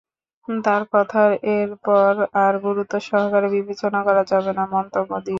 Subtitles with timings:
[0.47, 2.11] তাঁর কথার এরপর
[2.41, 5.29] আর গুরুত্ব সহকারে বিবেচনা করা যাবে না"" মন্তব্য দিয়ে।